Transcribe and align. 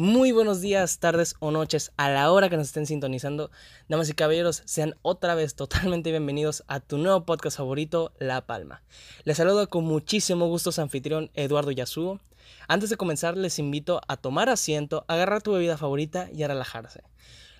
Muy 0.00 0.30
buenos 0.30 0.60
días, 0.60 1.00
tardes 1.00 1.34
o 1.40 1.50
noches 1.50 1.90
a 1.96 2.08
la 2.08 2.30
hora 2.30 2.48
que 2.48 2.56
nos 2.56 2.68
estén 2.68 2.86
sintonizando. 2.86 3.50
Damas 3.88 4.08
y 4.08 4.12
caballeros, 4.12 4.62
sean 4.64 4.94
otra 5.02 5.34
vez 5.34 5.56
totalmente 5.56 6.12
bienvenidos 6.12 6.62
a 6.68 6.78
tu 6.78 6.98
nuevo 6.98 7.24
podcast 7.24 7.56
favorito, 7.56 8.12
La 8.20 8.46
Palma. 8.46 8.80
Les 9.24 9.38
saludo 9.38 9.68
con 9.68 9.82
muchísimo 9.82 10.46
gusto 10.46 10.70
su 10.70 10.80
anfitrión 10.80 11.32
Eduardo 11.34 11.72
Yasuo. 11.72 12.20
Antes 12.68 12.90
de 12.90 12.96
comenzar, 12.96 13.36
les 13.36 13.58
invito 13.58 14.00
a 14.06 14.16
tomar 14.16 14.48
asiento, 14.48 15.04
agarrar 15.08 15.42
tu 15.42 15.50
bebida 15.50 15.76
favorita 15.76 16.28
y 16.32 16.44
a 16.44 16.46
relajarse. 16.46 17.02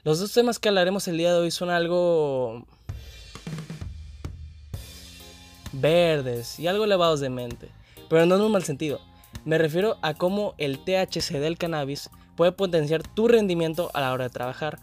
Los 0.05 0.21
dos 0.21 0.33
temas 0.33 0.61
que 0.61 0.69
hablaremos 0.69 1.09
el 1.09 1.19
día 1.19 1.33
de 1.33 1.41
hoy 1.41 1.51
son 1.51 1.71
algo 1.71 2.65
verdes 5.73 6.61
y 6.61 6.69
algo 6.69 6.85
elevados 6.85 7.19
de 7.19 7.31
mente, 7.31 7.69
pero 8.09 8.27
no 8.27 8.37
en 8.37 8.43
un 8.43 8.53
mal 8.53 8.63
sentido. 8.63 9.01
Me 9.45 9.59
refiero 9.59 9.97
a 10.03 10.15
cómo 10.15 10.55
el 10.59 10.79
THC 10.85 11.41
del 11.41 11.59
cannabis 11.59 12.11
puede 12.39 12.53
potenciar 12.53 13.03
tu 13.03 13.27
rendimiento 13.27 13.91
a 13.95 14.01
la 14.01 14.13
hora 14.13 14.25
de 14.25 14.31
trabajar. 14.31 14.79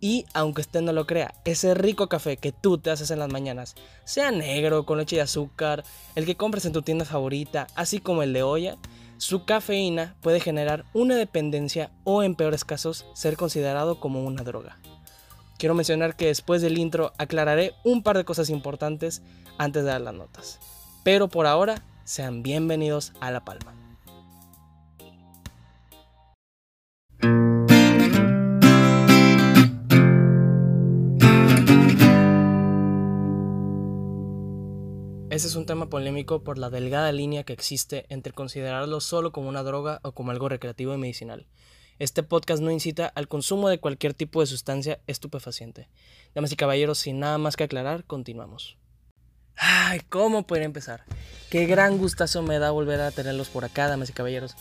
Y 0.00 0.26
aunque 0.32 0.60
usted 0.60 0.80
no 0.80 0.92
lo 0.92 1.08
crea, 1.08 1.34
ese 1.44 1.74
rico 1.74 2.08
café 2.08 2.36
que 2.36 2.52
tú 2.52 2.78
te 2.78 2.90
haces 2.90 3.10
en 3.10 3.18
las 3.18 3.32
mañanas, 3.32 3.74
sea 4.04 4.30
negro, 4.30 4.86
con 4.86 4.96
leche 4.96 5.16
y 5.16 5.18
azúcar, 5.18 5.82
el 6.14 6.24
que 6.24 6.36
compres 6.36 6.64
en 6.66 6.72
tu 6.72 6.82
tienda 6.82 7.04
favorita, 7.04 7.66
así 7.74 7.98
como 7.98 8.22
el 8.22 8.32
de 8.32 8.44
olla, 8.44 8.78
su 9.18 9.44
cafeína 9.44 10.14
puede 10.20 10.38
generar 10.38 10.84
una 10.94 11.16
dependencia 11.16 11.90
o 12.04 12.22
en 12.22 12.36
peores 12.36 12.64
casos 12.64 13.04
ser 13.12 13.36
considerado 13.36 13.98
como 13.98 14.22
una 14.22 14.44
droga. 14.44 14.78
Quiero 15.58 15.74
mencionar 15.74 16.14
que 16.14 16.26
después 16.26 16.62
del 16.62 16.78
intro 16.78 17.12
aclararé 17.18 17.74
un 17.84 18.04
par 18.04 18.16
de 18.18 18.24
cosas 18.24 18.50
importantes 18.50 19.20
antes 19.58 19.82
de 19.82 19.90
dar 19.90 20.00
las 20.00 20.14
notas. 20.14 20.60
Pero 21.02 21.26
por 21.26 21.48
ahora, 21.48 21.82
sean 22.04 22.44
bienvenidos 22.44 23.12
a 23.20 23.32
La 23.32 23.44
Palma. 23.44 23.79
Ese 35.40 35.48
es 35.48 35.54
un 35.54 35.64
tema 35.64 35.88
polémico 35.88 36.44
por 36.44 36.58
la 36.58 36.68
delgada 36.68 37.10
línea 37.12 37.44
que 37.44 37.54
existe 37.54 38.04
entre 38.10 38.34
considerarlo 38.34 39.00
solo 39.00 39.32
como 39.32 39.48
una 39.48 39.62
droga 39.62 39.98
o 40.02 40.12
como 40.12 40.32
algo 40.32 40.50
recreativo 40.50 40.92
y 40.92 40.98
medicinal. 40.98 41.46
Este 41.98 42.22
podcast 42.22 42.62
no 42.62 42.70
incita 42.70 43.06
al 43.06 43.26
consumo 43.26 43.70
de 43.70 43.80
cualquier 43.80 44.12
tipo 44.12 44.42
de 44.42 44.46
sustancia 44.46 45.00
estupefaciente. 45.06 45.88
Damas 46.34 46.52
y 46.52 46.56
caballeros, 46.56 46.98
sin 46.98 47.20
nada 47.20 47.38
más 47.38 47.56
que 47.56 47.64
aclarar, 47.64 48.04
continuamos. 48.04 48.76
Ay, 49.56 50.00
¿cómo 50.10 50.46
poder 50.46 50.64
empezar? 50.64 51.04
Qué 51.48 51.64
gran 51.64 51.96
gustazo 51.96 52.42
me 52.42 52.58
da 52.58 52.70
volver 52.70 53.00
a 53.00 53.10
tenerlos 53.10 53.48
por 53.48 53.64
acá, 53.64 53.88
damas 53.88 54.10
y 54.10 54.12
caballeros. 54.12 54.56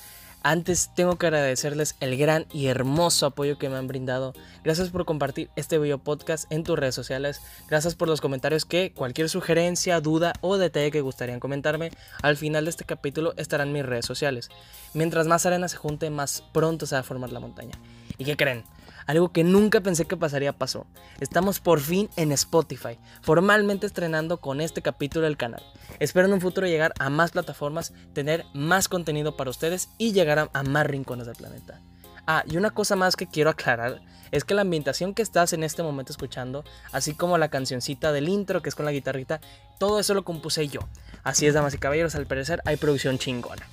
Antes 0.50 0.89
tengo 0.95 1.16
que 1.19 1.28
agradecerles 1.28 1.95
el 2.00 2.17
gran 2.17 2.47
y 2.52 2.66
hermoso 2.66 3.28
apoyo 3.28 3.59
que 3.59 3.69
me 3.69 3.75
han 3.75 3.86
brindado. 3.86 4.33
Gracias 4.64 4.89
por 4.89 5.05
compartir 5.05 5.52
este 5.55 5.78
video 5.78 6.00
podcast 6.00 6.52
en 6.52 6.64
tus 6.64 6.80
redes 6.80 6.95
sociales. 6.95 7.39
Gracias 7.67 7.94
por 7.94 8.08
los 8.08 8.19
comentarios 8.19 8.66
que 8.66 8.92
cualquier 8.92 9.30
sugerencia, 9.30 10.02
duda 10.02 10.33
o 10.42 10.58
detalle 10.58 10.89
que 10.89 11.02
gustarían 11.02 11.39
comentarme, 11.39 11.92
al 12.23 12.36
final 12.36 12.66
de 12.66 12.72
este 12.72 12.83
capítulo 12.83 13.36
estarán 13.38 13.72
mis 13.72 13.86
redes 13.86 14.08
sociales. 14.08 14.50
Mientras 14.95 15.27
más 15.27 15.45
arena 15.45 15.67
se 15.67 15.77
junte, 15.77 16.09
más 16.09 16.44
pronto 16.52 16.88
se 16.88 16.95
va 16.95 17.02
a 17.02 17.03
formar 17.03 17.31
la 17.31 17.42
montaña. 17.42 17.75
¿Y 18.17 18.25
qué 18.25 18.36
creen? 18.36 18.64
Algo 19.09 19.31
que 19.31 19.43
nunca 19.43 19.81
pensé 19.81 20.05
que 20.05 20.17
pasaría 20.17 20.53
pasó. 20.53 20.85
Estamos 21.19 21.59
por 21.59 21.79
fin 21.79 22.11
en 22.15 22.31
Spotify, 22.31 22.99
formalmente 23.23 23.88
estrenando 23.88 24.39
con 24.39 24.61
este 24.61 24.83
capítulo 24.83 25.25
del 25.25 25.35
canal. 25.35 25.63
Espero 25.97 26.27
en 26.27 26.33
un 26.33 26.41
futuro 26.41 26.67
llegar 26.67 26.93
a 26.99 27.09
más 27.09 27.31
plataformas, 27.31 27.91
tener 28.13 28.45
más 28.53 28.87
contenido 28.87 29.35
para 29.35 29.49
ustedes 29.49 29.89
y 29.97 30.11
llegar 30.11 30.52
a, 30.53 30.61
más 30.61 30.85
rincones 30.85 31.25
del 31.25 31.37
planeta. 31.37 31.81
Ah, 32.27 32.43
y 32.45 32.57
una 32.57 32.69
cosa 32.69 32.95
más 32.95 33.15
que 33.15 33.25
quiero 33.25 33.49
aclarar 33.49 33.99
es 34.30 34.43
que 34.43 34.53
la 34.53 34.61
ambientación 34.61 35.15
que 35.15 35.23
estás 35.23 35.53
en 35.53 35.63
este 35.63 35.81
momento 35.81 36.11
escuchando, 36.11 36.63
así 36.91 37.15
como 37.15 37.39
la 37.39 37.49
cancioncita 37.49 38.11
del 38.11 38.30
intro 38.30 38.61
que 38.61 38.69
es 38.69 38.75
con 38.75 38.85
la 38.85 38.91
guitarrita, 38.91 39.41
todo 39.80 39.99
eso 39.99 40.14
lo 40.14 40.23
compuse 40.23 40.67
yo. 40.67 40.81
Así 41.23 41.48
es, 41.48 41.55
damas 41.55 41.73
y 41.73 41.80
caballeros, 41.80 42.14
al 42.14 42.27
parecer 42.27 42.61
hay 42.64 42.75
producción 42.75 43.17
chingona. 43.17 43.65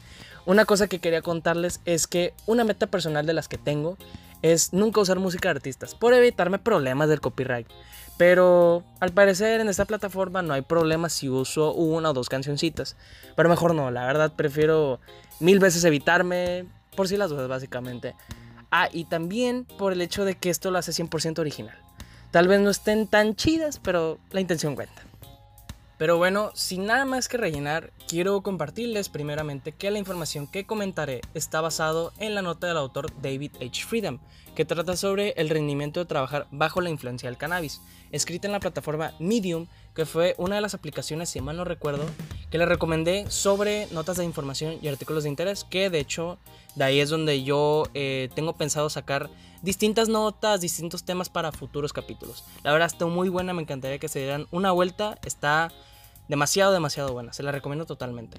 Una 0.46 0.64
cosa 0.64 0.86
que 0.86 1.00
quería 1.00 1.20
contarles 1.20 1.80
es 1.84 2.06
que 2.06 2.32
una 2.46 2.64
meta 2.64 2.86
personal 2.86 3.26
de 3.26 3.34
las 3.34 3.48
que 3.48 3.58
tengo 3.58 3.98
es 4.42 4.72
nunca 4.72 5.00
usar 5.00 5.18
música 5.18 5.48
de 5.48 5.56
artistas 5.56 5.94
por 5.94 6.14
evitarme 6.14 6.58
problemas 6.58 7.08
del 7.08 7.20
copyright. 7.20 7.66
Pero 8.16 8.82
al 9.00 9.12
parecer 9.12 9.60
en 9.60 9.68
esta 9.68 9.84
plataforma 9.84 10.40
no 10.42 10.54
hay 10.54 10.62
problemas 10.62 11.12
si 11.12 11.28
uso 11.28 11.74
una 11.74 12.10
o 12.10 12.12
dos 12.14 12.28
cancioncitas. 12.28 12.96
Pero 13.34 13.48
mejor 13.48 13.74
no, 13.74 13.90
la 13.90 14.06
verdad 14.06 14.32
prefiero 14.34 15.00
mil 15.38 15.58
veces 15.58 15.84
evitarme 15.84 16.64
por 16.96 17.08
si 17.08 17.16
las 17.16 17.30
dudas 17.30 17.48
básicamente. 17.48 18.14
Ah, 18.70 18.88
y 18.92 19.04
también 19.04 19.64
por 19.64 19.92
el 19.92 20.00
hecho 20.00 20.24
de 20.24 20.34
que 20.34 20.50
esto 20.50 20.70
lo 20.70 20.78
hace 20.78 20.92
100% 20.92 21.38
original. 21.38 21.78
Tal 22.30 22.48
vez 22.48 22.60
no 22.60 22.70
estén 22.70 23.06
tan 23.06 23.36
chidas, 23.36 23.78
pero 23.78 24.18
la 24.30 24.40
intención 24.40 24.74
cuenta. 24.74 25.02
Pero 25.98 26.18
bueno, 26.18 26.50
sin 26.54 26.84
nada 26.84 27.06
más 27.06 27.26
que 27.26 27.38
rellenar, 27.38 27.90
quiero 28.06 28.42
compartirles 28.42 29.08
primeramente 29.08 29.72
que 29.72 29.90
la 29.90 29.98
información 29.98 30.46
que 30.46 30.66
comentaré 30.66 31.22
está 31.32 31.62
basado 31.62 32.12
en 32.18 32.34
la 32.34 32.42
nota 32.42 32.66
del 32.66 32.76
autor 32.76 33.10
David 33.22 33.52
H. 33.62 33.84
Freedom, 33.86 34.18
que 34.54 34.66
trata 34.66 34.96
sobre 34.96 35.30
el 35.38 35.48
rendimiento 35.48 36.00
de 36.00 36.06
trabajar 36.06 36.48
bajo 36.50 36.82
la 36.82 36.90
influencia 36.90 37.30
del 37.30 37.38
cannabis, 37.38 37.80
escrita 38.12 38.46
en 38.46 38.52
la 38.52 38.60
plataforma 38.60 39.14
Medium, 39.18 39.68
que 39.94 40.04
fue 40.04 40.34
una 40.36 40.56
de 40.56 40.60
las 40.60 40.74
aplicaciones, 40.74 41.30
si 41.30 41.40
mal 41.40 41.56
no 41.56 41.64
recuerdo, 41.64 42.04
que 42.50 42.58
le 42.58 42.66
recomendé 42.66 43.30
sobre 43.30 43.86
notas 43.92 44.16
de 44.16 44.24
información 44.24 44.78
y 44.80 44.88
artículos 44.88 45.24
de 45.24 45.30
interés, 45.30 45.64
que 45.64 45.90
de 45.90 45.98
hecho 45.98 46.38
de 46.74 46.84
ahí 46.84 47.00
es 47.00 47.10
donde 47.10 47.42
yo 47.42 47.84
eh, 47.94 48.28
tengo 48.34 48.54
pensado 48.54 48.90
sacar 48.90 49.30
distintas 49.62 50.08
notas, 50.08 50.60
distintos 50.60 51.04
temas 51.04 51.28
para 51.28 51.52
futuros 51.52 51.92
capítulos. 51.92 52.44
La 52.62 52.72
verdad 52.72 52.86
está 52.86 53.06
muy 53.06 53.28
buena, 53.28 53.52
me 53.52 53.62
encantaría 53.62 53.98
que 53.98 54.08
se 54.08 54.20
dieran 54.20 54.46
una 54.50 54.72
vuelta, 54.72 55.18
está 55.24 55.72
demasiado, 56.28 56.72
demasiado 56.72 57.12
buena, 57.12 57.32
se 57.32 57.42
la 57.42 57.52
recomiendo 57.52 57.86
totalmente. 57.86 58.38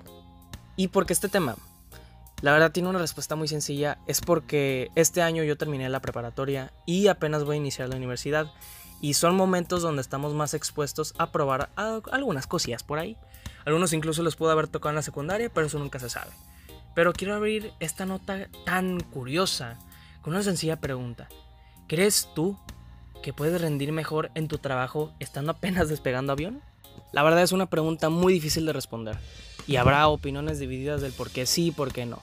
¿Y 0.76 0.90
por 0.90 1.06
qué 1.06 1.14
este 1.14 1.30
tema? 1.30 1.56
La 2.42 2.52
verdad 2.52 2.72
tiene 2.72 2.90
una 2.90 3.00
respuesta 3.00 3.36
muy 3.36 3.48
sencilla, 3.48 3.98
es 4.06 4.22
porque 4.22 4.92
este 4.94 5.24
año 5.24 5.44
yo 5.44 5.58
terminé 5.58 5.90
la 5.90 6.02
preparatoria 6.02 6.72
y 6.86 7.08
apenas 7.08 7.44
voy 7.44 7.56
a 7.56 7.58
iniciar 7.58 7.90
la 7.90 7.96
universidad 7.96 8.52
y 9.02 9.16
son 9.16 9.36
momentos 9.36 9.82
donde 9.82 10.02
estamos 10.02 10.36
más 10.36 10.54
expuestos 10.54 11.16
a 11.18 11.32
probar 11.32 11.72
algunas 11.76 12.46
cosillas 12.46 12.84
por 12.84 13.00
ahí. 13.00 13.18
Algunos 13.68 13.92
incluso 13.92 14.24
los 14.24 14.38
puedo 14.38 14.54
haber 14.54 14.70
tocado 14.70 14.92
en 14.92 14.96
la 14.96 15.02
secundaria, 15.02 15.52
pero 15.54 15.68
eso 15.68 15.78
nunca 15.78 16.00
se 16.00 16.10
sabe. 16.10 16.32
Pero 16.96 17.12
quiero 17.12 17.36
abrir 17.36 17.74
esta 17.82 18.06
nota 18.06 18.48
tan 18.66 19.02
curiosa 19.02 19.78
con 20.22 20.34
una 20.34 20.42
sencilla 20.42 20.80
pregunta. 20.80 21.28
¿Crees 21.90 22.30
tú 22.34 22.58
que 23.22 23.34
puedes 23.34 23.60
rendir 23.60 23.92
mejor 23.92 24.32
en 24.36 24.48
tu 24.48 24.58
trabajo 24.58 25.12
estando 25.20 25.52
apenas 25.52 25.90
despegando 25.90 26.32
avión? 26.32 26.62
La 27.12 27.24
verdad 27.24 27.44
es 27.44 27.52
una 27.52 27.66
pregunta 27.66 28.08
muy 28.08 28.32
difícil 28.32 28.66
de 28.66 28.72
responder 28.72 29.18
y 29.68 29.76
habrá 29.76 30.08
opiniones 30.08 30.60
divididas 30.60 31.02
del 31.02 31.12
por 31.12 31.30
qué 31.30 31.46
sí 31.46 31.68
y 31.68 31.72
por 31.72 31.92
qué 31.92 32.06
no. 32.06 32.22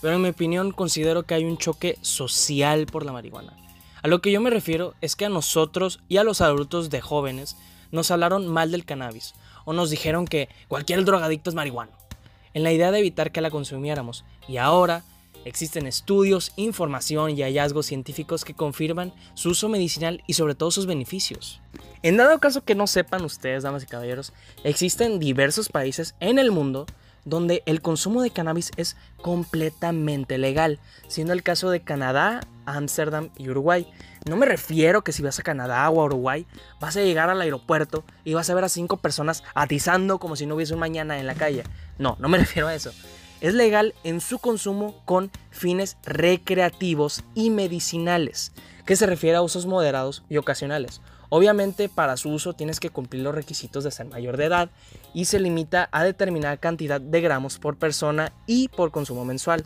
Pero 0.00 0.14
en 0.14 0.22
mi 0.22 0.30
opinión 0.30 0.72
considero 0.72 1.24
que 1.24 1.34
hay 1.34 1.44
un 1.44 1.58
choque 1.58 1.98
social 2.00 2.86
por 2.86 3.04
la 3.04 3.12
marihuana. 3.12 3.52
A 4.02 4.08
lo 4.08 4.22
que 4.22 4.32
yo 4.32 4.40
me 4.40 4.48
refiero 4.48 4.94
es 5.02 5.14
que 5.14 5.26
a 5.26 5.28
nosotros 5.28 6.00
y 6.08 6.16
a 6.16 6.24
los 6.24 6.40
adultos 6.40 6.88
de 6.88 7.02
jóvenes 7.02 7.54
nos 7.92 8.10
hablaron 8.10 8.48
mal 8.48 8.70
del 8.70 8.86
cannabis 8.86 9.34
o 9.66 9.74
nos 9.74 9.90
dijeron 9.90 10.26
que 10.26 10.48
cualquier 10.68 11.04
drogadicto 11.04 11.50
es 11.50 11.54
marihuano, 11.54 11.92
en 12.54 12.62
la 12.62 12.72
idea 12.72 12.90
de 12.90 13.00
evitar 13.00 13.32
que 13.32 13.42
la 13.42 13.50
consumiéramos. 13.50 14.24
Y 14.48 14.56
ahora 14.56 15.04
existen 15.44 15.86
estudios, 15.86 16.52
información 16.56 17.30
y 17.30 17.42
hallazgos 17.42 17.86
científicos 17.86 18.44
que 18.44 18.54
confirman 18.54 19.12
su 19.34 19.50
uso 19.50 19.68
medicinal 19.68 20.22
y 20.26 20.32
sobre 20.32 20.54
todo 20.54 20.70
sus 20.70 20.86
beneficios. 20.86 21.60
En 22.02 22.16
dado 22.16 22.38
caso 22.38 22.64
que 22.64 22.74
no 22.74 22.86
sepan 22.86 23.24
ustedes, 23.24 23.64
damas 23.64 23.82
y 23.82 23.86
caballeros, 23.86 24.32
existen 24.64 25.18
diversos 25.18 25.68
países 25.68 26.14
en 26.20 26.38
el 26.38 26.50
mundo 26.50 26.86
donde 27.26 27.62
el 27.66 27.82
consumo 27.82 28.22
de 28.22 28.30
cannabis 28.30 28.70
es 28.78 28.96
completamente 29.20 30.38
legal, 30.38 30.78
siendo 31.08 31.34
el 31.34 31.42
caso 31.42 31.68
de 31.68 31.80
Canadá, 31.80 32.40
Ámsterdam 32.64 33.30
y 33.36 33.50
Uruguay. 33.50 33.86
No 34.28 34.36
me 34.36 34.46
refiero 34.46 35.02
que 35.02 35.12
si 35.12 35.22
vas 35.22 35.38
a 35.38 35.42
Canadá 35.42 35.90
o 35.90 36.00
a 36.00 36.04
Uruguay 36.04 36.46
vas 36.80 36.96
a 36.96 37.02
llegar 37.02 37.28
al 37.28 37.40
aeropuerto 37.40 38.04
y 38.24 38.34
vas 38.34 38.48
a 38.48 38.54
ver 38.54 38.64
a 38.64 38.68
cinco 38.68 38.96
personas 38.96 39.44
atizando 39.54 40.18
como 40.18 40.36
si 40.36 40.46
no 40.46 40.54
hubiese 40.54 40.72
un 40.72 40.80
mañana 40.80 41.18
en 41.18 41.26
la 41.26 41.34
calle. 41.34 41.64
No, 41.98 42.16
no 42.20 42.28
me 42.28 42.38
refiero 42.38 42.68
a 42.68 42.74
eso. 42.74 42.92
Es 43.40 43.52
legal 43.52 43.94
en 44.02 44.20
su 44.20 44.38
consumo 44.38 45.02
con 45.04 45.30
fines 45.50 45.98
recreativos 46.04 47.22
y 47.34 47.50
medicinales, 47.50 48.52
que 48.86 48.96
se 48.96 49.04
refiere 49.04 49.36
a 49.36 49.42
usos 49.42 49.66
moderados 49.66 50.24
y 50.30 50.38
ocasionales. 50.38 51.02
Obviamente 51.28 51.88
para 51.88 52.16
su 52.16 52.30
uso 52.30 52.54
tienes 52.54 52.80
que 52.80 52.90
cumplir 52.90 53.22
los 53.22 53.34
requisitos 53.34 53.84
de 53.84 53.90
ser 53.90 54.06
mayor 54.06 54.36
de 54.36 54.44
edad 54.44 54.70
y 55.14 55.26
se 55.26 55.40
limita 55.40 55.88
a 55.92 56.04
determinada 56.04 56.56
cantidad 56.56 57.00
de 57.00 57.20
gramos 57.20 57.58
por 57.58 57.76
persona 57.78 58.32
y 58.46 58.68
por 58.68 58.90
consumo 58.90 59.24
mensual. 59.24 59.62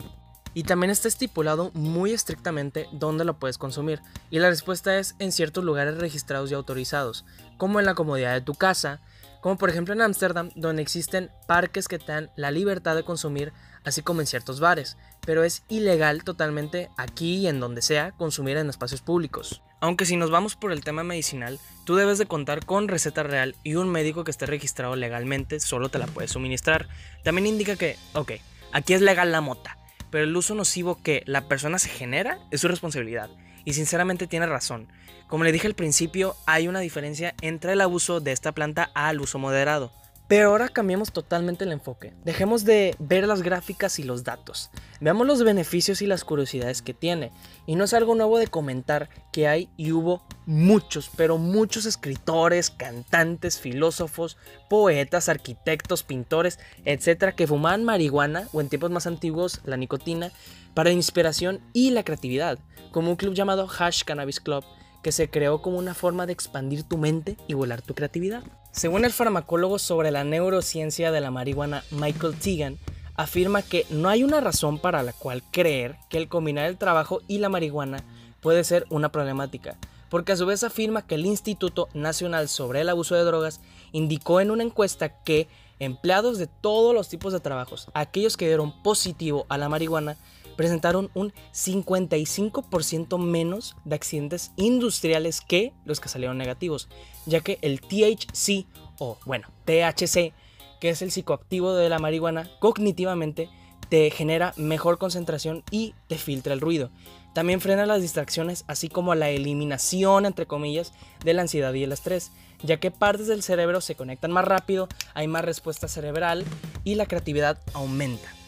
Y 0.53 0.63
también 0.63 0.91
está 0.91 1.07
estipulado 1.07 1.71
muy 1.73 2.11
estrictamente 2.11 2.87
dónde 2.91 3.23
lo 3.23 3.39
puedes 3.39 3.57
consumir. 3.57 4.01
Y 4.29 4.39
la 4.39 4.49
respuesta 4.49 4.97
es 4.97 5.15
en 5.19 5.31
ciertos 5.31 5.63
lugares 5.63 5.97
registrados 5.97 6.51
y 6.51 6.55
autorizados, 6.55 7.25
como 7.57 7.79
en 7.79 7.85
la 7.85 7.95
comodidad 7.95 8.33
de 8.33 8.41
tu 8.41 8.53
casa, 8.53 8.99
como 9.41 9.57
por 9.57 9.69
ejemplo 9.69 9.93
en 9.93 10.01
Ámsterdam, 10.01 10.49
donde 10.55 10.81
existen 10.81 11.31
parques 11.47 11.87
que 11.87 11.99
te 11.99 12.11
dan 12.11 12.29
la 12.35 12.51
libertad 12.51 12.95
de 12.95 13.03
consumir, 13.03 13.51
así 13.83 14.01
como 14.01 14.21
en 14.21 14.27
ciertos 14.27 14.59
bares, 14.59 14.97
pero 15.25 15.43
es 15.43 15.63
ilegal 15.67 16.23
totalmente 16.23 16.89
aquí 16.97 17.37
y 17.37 17.47
en 17.47 17.59
donde 17.59 17.81
sea 17.81 18.11
consumir 18.11 18.57
en 18.57 18.69
espacios 18.69 19.01
públicos. 19.01 19.61
Aunque 19.81 20.05
si 20.05 20.15
nos 20.15 20.29
vamos 20.29 20.55
por 20.55 20.71
el 20.71 20.83
tema 20.83 21.03
medicinal, 21.03 21.59
tú 21.85 21.95
debes 21.95 22.19
de 22.19 22.27
contar 22.27 22.65
con 22.65 22.87
receta 22.87 23.23
real 23.23 23.55
y 23.63 23.75
un 23.75 23.89
médico 23.89 24.23
que 24.23 24.31
esté 24.31 24.45
registrado 24.45 24.95
legalmente 24.95 25.59
solo 25.59 25.89
te 25.89 25.97
la 25.97 26.05
puede 26.05 26.27
suministrar. 26.27 26.87
También 27.23 27.47
indica 27.47 27.75
que, 27.75 27.97
ok, 28.13 28.33
aquí 28.73 28.93
es 28.93 29.01
legal 29.01 29.31
la 29.31 29.41
mota, 29.41 29.77
pero 30.11 30.23
el 30.23 30.37
uso 30.37 30.53
nocivo 30.53 31.01
que 31.01 31.23
la 31.25 31.47
persona 31.47 31.79
se 31.79 31.89
genera 31.89 32.37
es 32.51 32.61
su 32.61 32.67
responsabilidad. 32.67 33.31
Y 33.65 33.73
sinceramente 33.73 34.27
tiene 34.27 34.45
razón. 34.45 34.87
Como 35.27 35.43
le 35.43 35.51
dije 35.51 35.67
al 35.67 35.75
principio, 35.75 36.35
hay 36.45 36.67
una 36.67 36.79
diferencia 36.79 37.35
entre 37.41 37.73
el 37.73 37.81
abuso 37.81 38.19
de 38.19 38.31
esta 38.31 38.51
planta 38.51 38.91
al 38.93 39.21
uso 39.21 39.39
moderado. 39.39 39.91
Pero 40.31 40.47
ahora 40.47 40.69
cambiemos 40.69 41.11
totalmente 41.11 41.65
el 41.65 41.73
enfoque. 41.73 42.13
Dejemos 42.23 42.63
de 42.63 42.95
ver 42.99 43.27
las 43.27 43.41
gráficas 43.41 43.99
y 43.99 44.03
los 44.03 44.23
datos. 44.23 44.69
Veamos 45.01 45.27
los 45.27 45.43
beneficios 45.43 46.01
y 46.01 46.07
las 46.07 46.23
curiosidades 46.23 46.81
que 46.81 46.93
tiene. 46.93 47.33
Y 47.65 47.75
no 47.75 47.83
es 47.83 47.93
algo 47.93 48.15
nuevo 48.15 48.37
de 48.37 48.47
comentar 48.47 49.09
que 49.33 49.49
hay 49.49 49.67
y 49.75 49.91
hubo 49.91 50.23
muchos, 50.45 51.11
pero 51.17 51.37
muchos 51.37 51.85
escritores, 51.85 52.69
cantantes, 52.69 53.59
filósofos, 53.59 54.37
poetas, 54.69 55.27
arquitectos, 55.27 56.03
pintores, 56.03 56.59
etcétera, 56.85 57.33
que 57.33 57.45
fumaban 57.45 57.83
marihuana 57.83 58.47
o 58.53 58.61
en 58.61 58.69
tiempos 58.69 58.89
más 58.89 59.07
antiguos 59.07 59.59
la 59.65 59.75
nicotina 59.75 60.31
para 60.73 60.91
inspiración 60.91 61.59
y 61.73 61.89
la 61.89 62.05
creatividad, 62.05 62.57
como 62.93 63.09
un 63.09 63.17
club 63.17 63.33
llamado 63.33 63.67
Hash 63.69 64.03
Cannabis 64.05 64.39
Club 64.39 64.63
que 65.01 65.11
se 65.11 65.29
creó 65.29 65.61
como 65.61 65.77
una 65.77 65.93
forma 65.93 66.25
de 66.25 66.33
expandir 66.33 66.83
tu 66.83 66.97
mente 66.97 67.37
y 67.47 67.53
volar 67.53 67.81
tu 67.81 67.93
creatividad. 67.93 68.43
Según 68.71 69.05
el 69.05 69.11
farmacólogo 69.11 69.79
sobre 69.79 70.11
la 70.11 70.23
neurociencia 70.23 71.11
de 71.11 71.21
la 71.21 71.31
marihuana 71.31 71.83
Michael 71.91 72.35
Tegan, 72.35 72.77
afirma 73.15 73.61
que 73.61 73.85
no 73.89 74.09
hay 74.09 74.23
una 74.23 74.39
razón 74.39 74.79
para 74.79 75.03
la 75.03 75.13
cual 75.13 75.43
creer 75.51 75.97
que 76.09 76.17
el 76.17 76.27
combinar 76.27 76.65
el 76.65 76.77
trabajo 76.77 77.21
y 77.27 77.39
la 77.39 77.49
marihuana 77.49 78.03
puede 78.41 78.63
ser 78.63 78.85
una 78.89 79.11
problemática, 79.11 79.77
porque 80.09 80.31
a 80.31 80.37
su 80.37 80.45
vez 80.45 80.63
afirma 80.63 81.05
que 81.05 81.15
el 81.15 81.25
Instituto 81.25 81.89
Nacional 81.93 82.49
sobre 82.49 82.81
el 82.81 82.89
Abuso 82.89 83.15
de 83.15 83.23
Drogas 83.23 83.61
indicó 83.91 84.41
en 84.41 84.51
una 84.51 84.63
encuesta 84.63 85.21
que 85.23 85.47
empleados 85.79 86.37
de 86.37 86.47
todos 86.47 86.93
los 86.93 87.09
tipos 87.09 87.33
de 87.33 87.39
trabajos, 87.39 87.89
aquellos 87.93 88.37
que 88.37 88.47
dieron 88.47 88.83
positivo 88.83 89.45
a 89.49 89.57
la 89.57 89.69
marihuana, 89.69 90.15
presentaron 90.61 91.09
un 91.15 91.33
55% 91.53 93.17
menos 93.17 93.75
de 93.83 93.95
accidentes 93.95 94.51
industriales 94.57 95.41
que 95.41 95.73
los 95.85 95.99
que 95.99 96.07
salieron 96.07 96.37
negativos, 96.37 96.87
ya 97.25 97.39
que 97.39 97.57
el 97.63 97.81
THC 97.81 98.67
o 98.99 99.17
bueno, 99.25 99.47
THC, 99.65 100.33
que 100.79 100.89
es 100.89 101.01
el 101.01 101.09
psicoactivo 101.09 101.73
de 101.73 101.89
la 101.89 101.97
marihuana, 101.97 102.47
cognitivamente 102.59 103.49
te 103.89 104.11
genera 104.11 104.53
mejor 104.55 104.99
concentración 104.99 105.63
y 105.71 105.95
te 106.05 106.19
filtra 106.19 106.53
el 106.53 106.61
ruido. 106.61 106.91
También 107.33 107.59
frena 107.59 107.87
las 107.87 108.03
distracciones, 108.03 108.63
así 108.67 108.87
como 108.87 109.15
la 109.15 109.31
eliminación, 109.31 110.27
entre 110.27 110.45
comillas, 110.45 110.93
de 111.25 111.33
la 111.33 111.41
ansiedad 111.41 111.73
y 111.73 111.81
el 111.81 111.91
estrés, 111.91 112.33
ya 112.61 112.79
que 112.79 112.91
partes 112.91 113.25
del 113.25 113.41
cerebro 113.41 113.81
se 113.81 113.95
conectan 113.95 114.31
más 114.31 114.45
rápido, 114.45 114.87
hay 115.15 115.27
más 115.27 115.43
respuesta 115.43 115.87
cerebral 115.87 116.45
y 116.83 116.93
la 116.93 117.07
creatividad 117.07 117.59
aumenta. 117.73 118.40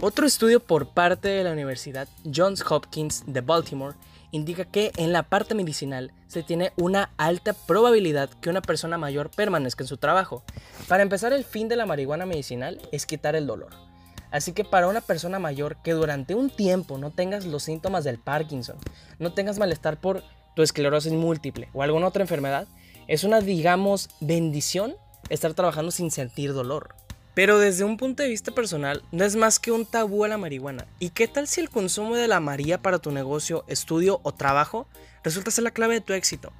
Otro 0.00 0.26
estudio 0.26 0.60
por 0.60 0.88
parte 0.88 1.28
de 1.28 1.44
la 1.44 1.52
Universidad 1.52 2.08
Johns 2.24 2.64
Hopkins 2.68 3.22
de 3.26 3.40
Baltimore 3.40 3.96
indica 4.32 4.64
que 4.64 4.90
en 4.96 5.12
la 5.12 5.22
parte 5.22 5.54
medicinal 5.54 6.12
se 6.26 6.42
tiene 6.42 6.72
una 6.76 7.10
alta 7.18 7.52
probabilidad 7.52 8.30
que 8.40 8.50
una 8.50 8.62
persona 8.62 8.98
mayor 8.98 9.30
permanezca 9.30 9.84
en 9.84 9.88
su 9.88 9.98
trabajo. 9.98 10.42
Para 10.88 11.02
empezar, 11.02 11.32
el 11.32 11.44
fin 11.44 11.68
de 11.68 11.76
la 11.76 11.86
marihuana 11.86 12.26
medicinal 12.26 12.80
es 12.90 13.06
quitar 13.06 13.36
el 13.36 13.46
dolor. 13.46 13.70
Así 14.30 14.52
que 14.52 14.64
para 14.64 14.88
una 14.88 15.02
persona 15.02 15.38
mayor 15.38 15.76
que 15.84 15.92
durante 15.92 16.34
un 16.34 16.48
tiempo 16.48 16.96
no 16.96 17.10
tengas 17.10 17.44
los 17.44 17.62
síntomas 17.62 18.02
del 18.02 18.18
Parkinson, 18.18 18.78
no 19.18 19.34
tengas 19.34 19.58
malestar 19.58 20.00
por 20.00 20.24
tu 20.56 20.62
esclerosis 20.62 21.12
múltiple 21.12 21.68
o 21.74 21.82
alguna 21.82 22.08
otra 22.08 22.22
enfermedad, 22.22 22.66
es 23.08 23.24
una, 23.24 23.40
digamos, 23.40 24.08
bendición 24.20 24.94
estar 25.28 25.52
trabajando 25.54 25.90
sin 25.90 26.10
sentir 26.10 26.54
dolor. 26.54 26.94
Pero 27.34 27.58
desde 27.58 27.84
un 27.84 27.96
punto 27.96 28.22
de 28.22 28.28
vista 28.28 28.52
personal, 28.52 29.02
no 29.10 29.24
es 29.24 29.36
más 29.36 29.58
que 29.58 29.72
un 29.72 29.86
tabú 29.86 30.24
a 30.24 30.28
la 30.28 30.36
marihuana. 30.36 30.86
¿Y 30.98 31.10
qué 31.10 31.28
tal 31.28 31.48
si 31.48 31.60
el 31.60 31.70
consumo 31.70 32.14
de 32.14 32.28
la 32.28 32.40
María 32.40 32.82
para 32.82 32.98
tu 32.98 33.10
negocio, 33.10 33.64
estudio 33.68 34.20
o 34.22 34.32
trabajo 34.32 34.86
resulta 35.24 35.50
ser 35.50 35.64
la 35.64 35.70
clave 35.70 35.94
de 35.94 36.00
tu 36.02 36.12
éxito? 36.12 36.52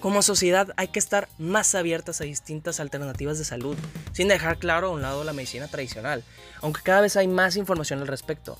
Como 0.00 0.22
sociedad 0.22 0.72
hay 0.76 0.88
que 0.88 0.98
estar 0.98 1.28
más 1.38 1.74
abiertas 1.74 2.20
a 2.20 2.24
distintas 2.24 2.80
alternativas 2.80 3.38
de 3.38 3.44
salud, 3.44 3.76
sin 4.12 4.26
dejar 4.26 4.58
claro 4.58 4.88
a 4.88 4.90
un 4.90 5.02
lado 5.02 5.22
la 5.22 5.32
medicina 5.32 5.68
tradicional, 5.68 6.24
aunque 6.60 6.82
cada 6.82 7.02
vez 7.02 7.16
hay 7.16 7.28
más 7.28 7.56
información 7.56 8.00
al 8.00 8.08
respecto. 8.08 8.58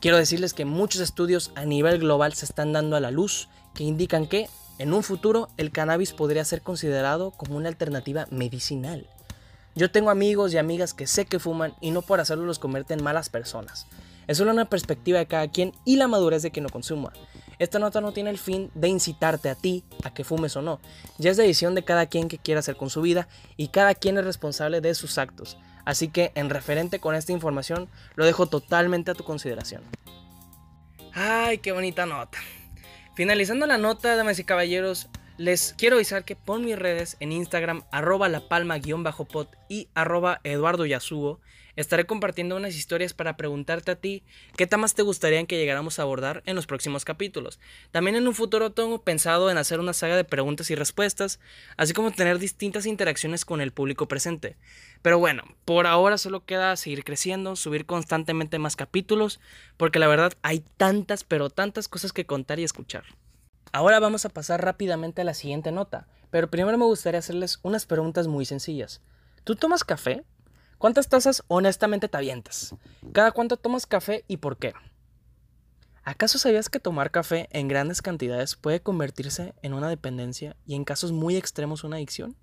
Quiero 0.00 0.16
decirles 0.16 0.54
que 0.54 0.64
muchos 0.64 1.00
estudios 1.00 1.50
a 1.56 1.64
nivel 1.64 1.98
global 1.98 2.32
se 2.32 2.44
están 2.44 2.72
dando 2.72 2.94
a 2.94 3.00
la 3.00 3.10
luz 3.10 3.48
que 3.74 3.82
indican 3.82 4.26
que, 4.26 4.48
en 4.78 4.94
un 4.94 5.02
futuro, 5.02 5.48
el 5.56 5.72
cannabis 5.72 6.12
podría 6.12 6.44
ser 6.44 6.62
considerado 6.62 7.32
como 7.32 7.56
una 7.56 7.68
alternativa 7.68 8.26
medicinal. 8.30 9.08
Yo 9.78 9.92
tengo 9.92 10.10
amigos 10.10 10.52
y 10.52 10.58
amigas 10.58 10.92
que 10.92 11.06
sé 11.06 11.24
que 11.24 11.38
fuman 11.38 11.72
y 11.80 11.92
no 11.92 12.02
por 12.02 12.18
hacerlo 12.18 12.44
los 12.44 12.58
convierte 12.58 12.94
en 12.94 13.04
malas 13.04 13.28
personas. 13.28 13.86
Es 14.26 14.38
solo 14.38 14.50
una 14.50 14.64
perspectiva 14.64 15.20
de 15.20 15.28
cada 15.28 15.46
quien 15.52 15.72
y 15.84 15.94
la 15.94 16.08
madurez 16.08 16.42
de 16.42 16.50
quien 16.50 16.64
lo 16.64 16.68
consuma. 16.68 17.12
Esta 17.60 17.78
nota 17.78 18.00
no 18.00 18.10
tiene 18.10 18.30
el 18.30 18.38
fin 18.38 18.72
de 18.74 18.88
incitarte 18.88 19.48
a 19.48 19.54
ti 19.54 19.84
a 20.02 20.12
que 20.12 20.24
fumes 20.24 20.56
o 20.56 20.62
no. 20.62 20.80
Ya 21.18 21.30
es 21.30 21.36
decisión 21.36 21.76
de 21.76 21.84
cada 21.84 22.06
quien 22.06 22.26
que 22.26 22.38
quiera 22.38 22.58
hacer 22.58 22.74
con 22.74 22.90
su 22.90 23.02
vida 23.02 23.28
y 23.56 23.68
cada 23.68 23.94
quien 23.94 24.18
es 24.18 24.24
responsable 24.24 24.80
de 24.80 24.96
sus 24.96 25.16
actos. 25.16 25.56
Así 25.84 26.08
que 26.08 26.32
en 26.34 26.50
referente 26.50 26.98
con 26.98 27.14
esta 27.14 27.30
información 27.30 27.88
lo 28.16 28.24
dejo 28.24 28.46
totalmente 28.46 29.12
a 29.12 29.14
tu 29.14 29.22
consideración. 29.22 29.84
Ay, 31.14 31.58
qué 31.58 31.70
bonita 31.70 32.04
nota. 32.04 32.38
Finalizando 33.14 33.64
la 33.64 33.78
nota, 33.78 34.16
damas 34.16 34.40
y 34.40 34.44
caballeros, 34.44 35.08
les 35.38 35.72
quiero 35.78 35.94
avisar 35.96 36.24
que 36.24 36.34
por 36.34 36.58
mis 36.58 36.76
redes 36.76 37.16
en 37.20 37.30
Instagram, 37.30 37.84
arroba 37.92 38.28
la 38.28 38.48
palma-pod 38.48 39.46
y 39.68 39.88
arroba 39.94 40.40
eduardo 40.42 40.84
yasugo, 40.84 41.40
estaré 41.76 42.06
compartiendo 42.06 42.56
unas 42.56 42.74
historias 42.74 43.14
para 43.14 43.36
preguntarte 43.36 43.92
a 43.92 43.94
ti 43.94 44.24
qué 44.56 44.66
temas 44.66 44.96
te 44.96 45.02
gustaría 45.02 45.46
que 45.46 45.56
llegáramos 45.56 45.98
a 45.98 46.02
abordar 46.02 46.42
en 46.44 46.56
los 46.56 46.66
próximos 46.66 47.04
capítulos. 47.04 47.60
También 47.92 48.16
en 48.16 48.26
un 48.26 48.34
futuro 48.34 48.72
tengo 48.72 49.04
pensado 49.04 49.48
en 49.48 49.58
hacer 49.58 49.78
una 49.78 49.92
saga 49.92 50.16
de 50.16 50.24
preguntas 50.24 50.72
y 50.72 50.74
respuestas, 50.74 51.38
así 51.76 51.92
como 51.92 52.10
tener 52.10 52.40
distintas 52.40 52.84
interacciones 52.84 53.44
con 53.44 53.60
el 53.60 53.70
público 53.70 54.08
presente. 54.08 54.56
Pero 55.02 55.20
bueno, 55.20 55.44
por 55.64 55.86
ahora 55.86 56.18
solo 56.18 56.44
queda 56.44 56.74
seguir 56.74 57.04
creciendo, 57.04 57.54
subir 57.54 57.86
constantemente 57.86 58.58
más 58.58 58.74
capítulos, 58.74 59.38
porque 59.76 60.00
la 60.00 60.08
verdad 60.08 60.32
hay 60.42 60.64
tantas, 60.76 61.22
pero 61.22 61.48
tantas 61.48 61.86
cosas 61.86 62.12
que 62.12 62.26
contar 62.26 62.58
y 62.58 62.64
escuchar. 62.64 63.04
Ahora 63.72 64.00
vamos 64.00 64.24
a 64.24 64.30
pasar 64.30 64.64
rápidamente 64.64 65.20
a 65.20 65.24
la 65.24 65.34
siguiente 65.34 65.72
nota, 65.72 66.08
pero 66.30 66.48
primero 66.48 66.78
me 66.78 66.84
gustaría 66.84 67.18
hacerles 67.18 67.58
unas 67.62 67.84
preguntas 67.84 68.26
muy 68.26 68.46
sencillas. 68.46 69.02
¿Tú 69.44 69.56
tomas 69.56 69.84
café? 69.84 70.24
¿Cuántas 70.78 71.08
tazas 71.08 71.42
honestamente 71.48 72.08
te 72.08 72.16
avientas? 72.16 72.74
¿Cada 73.12 73.32
cuánto 73.32 73.56
tomas 73.56 73.86
café 73.86 74.24
y 74.28 74.38
por 74.38 74.56
qué? 74.56 74.72
¿Acaso 76.02 76.38
sabías 76.38 76.70
que 76.70 76.80
tomar 76.80 77.10
café 77.10 77.48
en 77.50 77.68
grandes 77.68 78.00
cantidades 78.00 78.56
puede 78.56 78.80
convertirse 78.80 79.54
en 79.60 79.74
una 79.74 79.90
dependencia 79.90 80.56
y 80.64 80.74
en 80.74 80.84
casos 80.84 81.12
muy 81.12 81.36
extremos 81.36 81.84
una 81.84 81.96
adicción? 81.96 82.36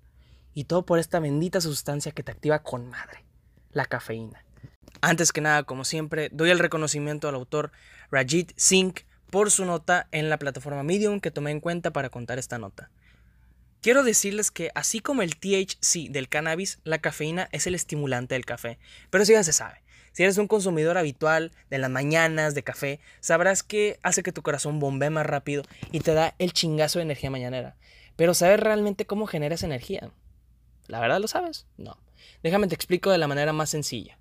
Y 0.54 0.64
todo 0.64 0.86
por 0.86 0.98
esta 0.98 1.18
bendita 1.18 1.60
sustancia 1.60 2.12
que 2.12 2.22
te 2.22 2.30
activa 2.30 2.62
con 2.62 2.88
madre, 2.88 3.24
la 3.72 3.86
cafeína. 3.86 4.44
Antes 5.00 5.32
que 5.32 5.40
nada, 5.40 5.64
como 5.64 5.84
siempre, 5.84 6.28
doy 6.32 6.50
el 6.50 6.58
reconocimiento 6.58 7.28
al 7.28 7.34
autor 7.34 7.72
Rajit 8.10 8.52
Singh 8.56 9.05
por 9.30 9.50
su 9.50 9.64
nota 9.64 10.08
en 10.12 10.28
la 10.28 10.38
plataforma 10.38 10.82
Medium 10.82 11.20
que 11.20 11.30
tomé 11.30 11.50
en 11.50 11.60
cuenta 11.60 11.92
para 11.92 12.10
contar 12.10 12.38
esta 12.38 12.58
nota. 12.58 12.90
Quiero 13.80 14.02
decirles 14.02 14.50
que 14.50 14.70
así 14.74 15.00
como 15.00 15.22
el 15.22 15.36
THC 15.36 16.10
del 16.10 16.28
cannabis, 16.28 16.80
la 16.84 16.98
cafeína 16.98 17.48
es 17.52 17.66
el 17.66 17.74
estimulante 17.74 18.34
del 18.34 18.44
café, 18.44 18.78
pero 19.10 19.22
eso 19.22 19.32
ya 19.32 19.44
se 19.44 19.52
sabe. 19.52 19.82
Si 20.12 20.22
eres 20.22 20.38
un 20.38 20.48
consumidor 20.48 20.96
habitual 20.96 21.52
de 21.68 21.78
las 21.78 21.90
mañanas 21.90 22.54
de 22.54 22.62
café, 22.62 23.00
sabrás 23.20 23.62
que 23.62 23.98
hace 24.02 24.22
que 24.22 24.32
tu 24.32 24.42
corazón 24.42 24.80
bombee 24.80 25.10
más 25.10 25.26
rápido 25.26 25.62
y 25.92 26.00
te 26.00 26.14
da 26.14 26.34
el 26.38 26.52
chingazo 26.52 26.98
de 26.98 27.04
energía 27.04 27.30
mañanera. 27.30 27.76
Pero 28.16 28.32
¿sabes 28.32 28.58
realmente 28.58 29.04
cómo 29.04 29.26
generas 29.26 29.62
energía? 29.62 30.10
¿La 30.86 31.00
verdad 31.00 31.20
lo 31.20 31.28
sabes? 31.28 31.66
No. 31.76 31.98
Déjame 32.42 32.66
te 32.66 32.74
explico 32.74 33.10
de 33.10 33.18
la 33.18 33.28
manera 33.28 33.52
más 33.52 33.70
sencilla. 33.70 34.18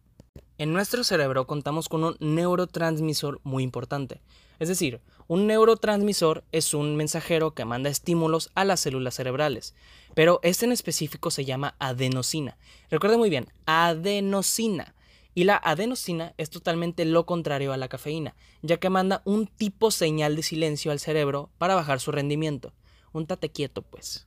En 0.58 0.72
nuestro 0.72 1.04
cerebro 1.04 1.48
contamos 1.48 1.90
con 1.90 2.06
un 2.06 2.16
neurotransmisor 2.22 3.42
muy 3.44 3.62
importante. 3.62 4.22
Es 4.58 4.70
decir, 4.70 5.02
un 5.28 5.48
neurotransmisor 5.48 6.46
es 6.54 6.74
un 6.74 6.96
mensajero 6.96 7.54
que 7.54 7.66
manda 7.66 7.90
estímulos 7.90 8.52
a 8.56 8.64
las 8.64 8.80
células 8.80 9.16
cerebrales, 9.16 9.76
pero 10.14 10.40
este 10.44 10.66
en 10.66 10.72
específico 10.72 11.30
se 11.30 11.44
llama 11.44 11.76
adenosina. 11.80 12.58
Recuerda 12.90 13.18
muy 13.18 13.30
bien, 13.30 13.48
adenosina. 13.66 14.96
Y 15.34 15.44
la 15.44 15.58
adenosina 15.58 16.34
es 16.38 16.50
totalmente 16.50 17.04
lo 17.04 17.26
contrario 17.26 17.74
a 17.74 17.78
la 17.78 17.90
cafeína, 17.90 18.34
ya 18.62 18.78
que 18.78 18.90
manda 18.90 19.22
un 19.26 19.48
tipo 19.48 19.92
señal 19.92 20.38
de 20.38 20.44
silencio 20.44 20.94
al 20.94 21.02
cerebro 21.02 21.50
para 21.58 21.76
bajar 21.76 22.00
su 22.00 22.14
rendimiento. 22.14 22.72
Un 23.12 23.28
tate 23.28 23.52
quieto, 23.52 23.82
pues. 23.82 24.26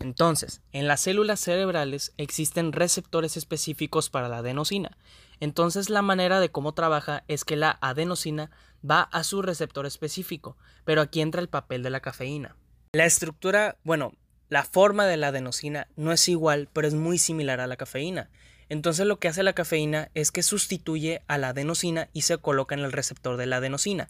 Entonces, 0.00 0.62
en 0.72 0.86
las 0.86 1.00
células 1.00 1.40
cerebrales 1.40 2.12
existen 2.16 2.72
receptores 2.72 3.36
específicos 3.36 4.10
para 4.10 4.28
la 4.28 4.38
adenosina. 4.38 4.96
Entonces, 5.40 5.90
la 5.90 6.02
manera 6.02 6.40
de 6.40 6.50
cómo 6.50 6.72
trabaja 6.72 7.24
es 7.28 7.44
que 7.44 7.56
la 7.56 7.78
adenosina 7.80 8.50
va 8.88 9.02
a 9.02 9.24
su 9.24 9.42
receptor 9.42 9.86
específico, 9.86 10.56
pero 10.84 11.00
aquí 11.00 11.20
entra 11.20 11.40
el 11.40 11.48
papel 11.48 11.82
de 11.82 11.90
la 11.90 12.00
cafeína. 12.00 12.56
La 12.92 13.06
estructura, 13.06 13.76
bueno, 13.84 14.12
la 14.48 14.64
forma 14.64 15.06
de 15.06 15.16
la 15.16 15.28
adenosina 15.28 15.88
no 15.96 16.12
es 16.12 16.28
igual, 16.28 16.68
pero 16.72 16.88
es 16.88 16.94
muy 16.94 17.18
similar 17.18 17.60
a 17.60 17.66
la 17.66 17.76
cafeína. 17.76 18.30
Entonces 18.68 19.06
lo 19.06 19.18
que 19.18 19.28
hace 19.28 19.42
la 19.42 19.52
cafeína 19.52 20.10
es 20.14 20.30
que 20.30 20.42
sustituye 20.42 21.22
a 21.26 21.38
la 21.38 21.50
adenosina 21.50 22.08
y 22.12 22.22
se 22.22 22.38
coloca 22.38 22.74
en 22.74 22.82
el 22.82 22.92
receptor 22.92 23.36
de 23.36 23.46
la 23.46 23.56
adenosina. 23.56 24.08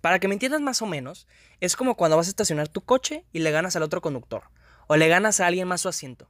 Para 0.00 0.18
que 0.18 0.28
me 0.28 0.34
entiendas 0.34 0.60
más 0.60 0.82
o 0.82 0.86
menos, 0.86 1.26
es 1.60 1.76
como 1.76 1.96
cuando 1.96 2.16
vas 2.16 2.26
a 2.26 2.30
estacionar 2.30 2.68
tu 2.68 2.82
coche 2.82 3.24
y 3.32 3.40
le 3.40 3.50
ganas 3.50 3.76
al 3.76 3.82
otro 3.82 4.00
conductor, 4.00 4.44
o 4.86 4.96
le 4.96 5.08
ganas 5.08 5.40
a 5.40 5.46
alguien 5.46 5.68
más 5.68 5.80
su 5.80 5.88
asiento. 5.88 6.28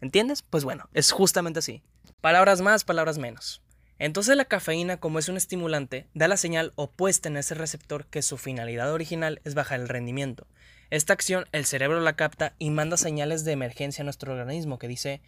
¿Entiendes? 0.00 0.42
Pues 0.42 0.64
bueno, 0.64 0.88
es 0.94 1.12
justamente 1.12 1.58
así. 1.58 1.82
Palabras 2.20 2.60
más, 2.60 2.84
palabras 2.84 3.18
menos. 3.18 3.62
Entonces 3.98 4.36
la 4.36 4.44
cafeína, 4.44 4.98
como 4.98 5.18
es 5.18 5.28
un 5.28 5.36
estimulante, 5.36 6.06
da 6.14 6.28
la 6.28 6.36
señal 6.36 6.72
opuesta 6.76 7.28
en 7.28 7.36
ese 7.36 7.54
receptor 7.54 8.06
que 8.06 8.22
su 8.22 8.36
finalidad 8.36 8.92
original 8.92 9.40
es 9.44 9.54
bajar 9.54 9.80
el 9.80 9.88
rendimiento. 9.88 10.46
Esta 10.90 11.12
acción 11.12 11.46
el 11.52 11.66
cerebro 11.66 12.00
la 12.00 12.14
capta 12.14 12.54
y 12.58 12.70
manda 12.70 12.96
señales 12.96 13.44
de 13.44 13.52
emergencia 13.52 14.02
a 14.02 14.04
nuestro 14.04 14.32
organismo 14.32 14.78
que 14.78 14.88
dice, 14.88 15.20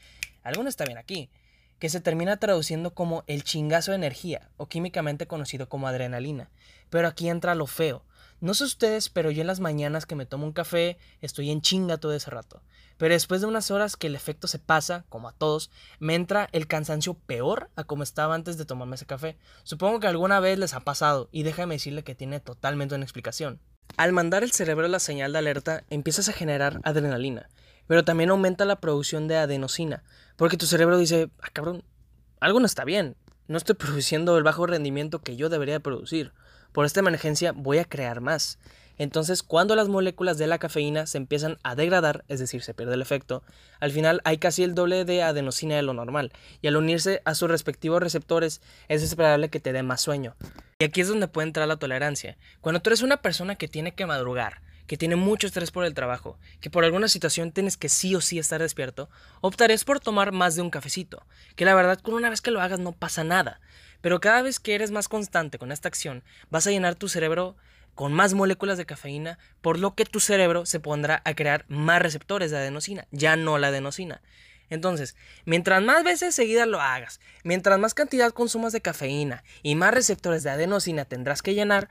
algo 0.42 0.62
no 0.62 0.68
está 0.68 0.84
bien 0.84 0.98
aquí, 0.98 1.30
que 1.80 1.88
se 1.88 2.00
termina 2.00 2.36
traduciendo 2.36 2.94
como 2.94 3.24
el 3.26 3.42
chingazo 3.42 3.90
de 3.90 3.96
energía 3.96 4.50
o 4.56 4.68
químicamente 4.68 5.26
conocido 5.26 5.68
como 5.68 5.88
adrenalina. 5.88 6.50
Pero 6.90 7.08
aquí 7.08 7.28
entra 7.28 7.54
lo 7.54 7.66
feo. 7.66 8.04
No 8.40 8.54
sé 8.54 8.64
ustedes, 8.64 9.10
pero 9.10 9.30
yo 9.30 9.42
en 9.42 9.46
las 9.46 9.60
mañanas 9.60 10.06
que 10.06 10.14
me 10.14 10.24
tomo 10.24 10.46
un 10.46 10.52
café 10.52 10.96
estoy 11.20 11.50
en 11.50 11.60
chinga 11.60 11.98
todo 11.98 12.14
ese 12.14 12.30
rato. 12.30 12.62
Pero 12.96 13.12
después 13.12 13.42
de 13.42 13.46
unas 13.46 13.70
horas 13.70 13.96
que 13.96 14.06
el 14.06 14.14
efecto 14.14 14.48
se 14.48 14.58
pasa, 14.58 15.04
como 15.10 15.28
a 15.28 15.32
todos, 15.32 15.70
me 15.98 16.14
entra 16.14 16.48
el 16.52 16.66
cansancio 16.66 17.14
peor 17.14 17.70
a 17.76 17.84
como 17.84 18.02
estaba 18.02 18.34
antes 18.34 18.56
de 18.56 18.64
tomarme 18.64 18.96
ese 18.96 19.04
café. 19.04 19.36
Supongo 19.62 20.00
que 20.00 20.06
alguna 20.06 20.40
vez 20.40 20.58
les 20.58 20.72
ha 20.72 20.80
pasado 20.80 21.28
y 21.32 21.42
déjame 21.42 21.74
decirle 21.74 22.02
que 22.02 22.14
tiene 22.14 22.40
totalmente 22.40 22.94
una 22.94 23.04
explicación. 23.04 23.60
Al 23.98 24.12
mandar 24.12 24.42
el 24.42 24.52
cerebro 24.52 24.88
la 24.88 25.00
señal 25.00 25.32
de 25.32 25.38
alerta, 25.38 25.84
empiezas 25.90 26.28
a 26.30 26.32
generar 26.32 26.80
adrenalina, 26.84 27.50
pero 27.86 28.04
también 28.04 28.30
aumenta 28.30 28.64
la 28.64 28.80
producción 28.80 29.28
de 29.28 29.36
adenosina, 29.36 30.02
porque 30.36 30.56
tu 30.56 30.64
cerebro 30.64 30.96
dice, 30.96 31.30
ah 31.42 31.48
cabrón, 31.52 31.84
algo 32.40 32.60
no 32.60 32.66
está 32.66 32.84
bien, 32.84 33.16
no 33.48 33.58
estoy 33.58 33.74
produciendo 33.76 34.38
el 34.38 34.44
bajo 34.44 34.66
rendimiento 34.66 35.20
que 35.20 35.36
yo 35.36 35.48
debería 35.50 35.80
producir. 35.80 36.32
Por 36.72 36.86
esta 36.86 37.00
emergencia 37.00 37.52
voy 37.52 37.78
a 37.78 37.84
crear 37.84 38.20
más. 38.20 38.58
Entonces, 39.00 39.42
cuando 39.42 39.76
las 39.76 39.88
moléculas 39.88 40.36
de 40.36 40.46
la 40.46 40.58
cafeína 40.58 41.06
se 41.06 41.16
empiezan 41.16 41.56
a 41.62 41.74
degradar, 41.74 42.22
es 42.28 42.38
decir, 42.38 42.62
se 42.62 42.74
pierde 42.74 42.94
el 42.94 43.00
efecto, 43.00 43.42
al 43.80 43.92
final 43.92 44.20
hay 44.24 44.36
casi 44.36 44.62
el 44.62 44.74
doble 44.74 45.06
de 45.06 45.22
adenosina 45.22 45.74
de 45.74 45.82
lo 45.82 45.94
normal, 45.94 46.32
y 46.60 46.68
al 46.68 46.76
unirse 46.76 47.22
a 47.24 47.34
sus 47.34 47.48
respectivos 47.48 48.02
receptores 48.02 48.60
es 48.88 49.02
esperable 49.02 49.48
que 49.48 49.58
te 49.58 49.72
dé 49.72 49.82
más 49.82 50.02
sueño. 50.02 50.36
Y 50.78 50.84
aquí 50.84 51.00
es 51.00 51.08
donde 51.08 51.28
puede 51.28 51.48
entrar 51.48 51.66
la 51.66 51.78
tolerancia. 51.78 52.36
Cuando 52.60 52.82
tú 52.82 52.90
eres 52.90 53.00
una 53.00 53.22
persona 53.22 53.54
que 53.54 53.68
tiene 53.68 53.94
que 53.94 54.04
madrugar, 54.04 54.60
que 54.86 54.98
tiene 54.98 55.16
mucho 55.16 55.46
estrés 55.46 55.70
por 55.70 55.84
el 55.84 55.94
trabajo, 55.94 56.36
que 56.60 56.68
por 56.68 56.84
alguna 56.84 57.08
situación 57.08 57.52
tienes 57.52 57.78
que 57.78 57.88
sí 57.88 58.14
o 58.14 58.20
sí 58.20 58.38
estar 58.38 58.60
despierto, 58.60 59.08
optarías 59.40 59.84
por 59.84 60.00
tomar 60.00 60.32
más 60.32 60.56
de 60.56 60.62
un 60.62 60.70
cafecito, 60.70 61.24
que 61.56 61.64
la 61.64 61.74
verdad 61.74 62.00
con 62.00 62.14
una 62.14 62.28
vez 62.28 62.40
que 62.40 62.50
lo 62.50 62.60
hagas 62.60 62.80
no 62.80 62.92
pasa 62.92 63.24
nada, 63.24 63.60
pero 64.00 64.20
cada 64.20 64.42
vez 64.42 64.60
que 64.60 64.74
eres 64.74 64.90
más 64.90 65.08
constante 65.08 65.58
con 65.58 65.72
esta 65.72 65.88
acción, 65.88 66.22
vas 66.50 66.66
a 66.66 66.70
llenar 66.70 66.94
tu 66.94 67.08
cerebro 67.08 67.56
con 67.94 68.12
más 68.12 68.34
moléculas 68.34 68.78
de 68.78 68.86
cafeína, 68.86 69.38
por 69.60 69.78
lo 69.78 69.94
que 69.94 70.04
tu 70.04 70.20
cerebro 70.20 70.64
se 70.64 70.80
pondrá 70.80 71.20
a 71.24 71.34
crear 71.34 71.64
más 71.68 72.00
receptores 72.00 72.50
de 72.50 72.58
adenosina, 72.58 73.06
ya 73.10 73.36
no 73.36 73.58
la 73.58 73.68
adenosina. 73.68 74.22
Entonces, 74.70 75.16
mientras 75.44 75.82
más 75.82 76.04
veces 76.04 76.32
seguidas 76.32 76.68
lo 76.68 76.80
hagas, 76.80 77.20
mientras 77.42 77.76
más 77.80 77.92
cantidad 77.92 78.30
consumas 78.30 78.72
de 78.72 78.80
cafeína 78.80 79.42
y 79.64 79.74
más 79.74 79.92
receptores 79.92 80.44
de 80.44 80.50
adenosina 80.50 81.04
tendrás 81.04 81.42
que 81.42 81.54
llenar, 81.54 81.88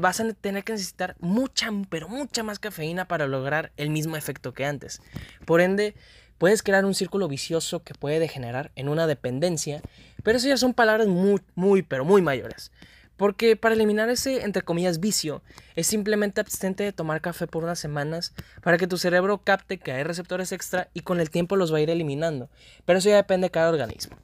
vas 0.00 0.20
a 0.20 0.32
tener 0.32 0.62
que 0.62 0.74
necesitar 0.74 1.16
mucha, 1.18 1.70
pero 1.90 2.08
mucha 2.08 2.44
más 2.44 2.60
cafeína 2.60 3.08
para 3.08 3.26
lograr 3.26 3.72
el 3.76 3.90
mismo 3.90 4.16
efecto 4.16 4.54
que 4.54 4.64
antes. 4.64 5.02
Por 5.44 5.60
ende, 5.60 5.96
puedes 6.42 6.64
crear 6.64 6.84
un 6.84 6.94
círculo 6.94 7.28
vicioso 7.28 7.84
que 7.84 7.94
puede 7.94 8.18
degenerar 8.18 8.72
en 8.74 8.88
una 8.88 9.06
dependencia, 9.06 9.80
pero 10.24 10.38
eso 10.38 10.48
ya 10.48 10.56
son 10.56 10.74
palabras 10.74 11.06
muy, 11.06 11.40
muy, 11.54 11.82
pero 11.82 12.04
muy 12.04 12.20
mayores. 12.20 12.72
Porque 13.16 13.54
para 13.54 13.76
eliminar 13.76 14.10
ese, 14.10 14.42
entre 14.42 14.62
comillas, 14.62 14.98
vicio, 14.98 15.40
es 15.76 15.86
simplemente 15.86 16.40
abstente 16.40 16.82
de 16.82 16.92
tomar 16.92 17.20
café 17.20 17.46
por 17.46 17.62
unas 17.62 17.78
semanas 17.78 18.34
para 18.60 18.76
que 18.76 18.88
tu 18.88 18.98
cerebro 18.98 19.44
capte 19.44 19.78
que 19.78 19.92
hay 19.92 20.02
receptores 20.02 20.50
extra 20.50 20.88
y 20.94 21.02
con 21.02 21.20
el 21.20 21.30
tiempo 21.30 21.54
los 21.54 21.72
va 21.72 21.76
a 21.76 21.82
ir 21.82 21.90
eliminando. 21.90 22.50
Pero 22.86 22.98
eso 22.98 23.08
ya 23.08 23.14
depende 23.14 23.44
de 23.44 23.52
cada 23.52 23.70
organismo. 23.70 24.16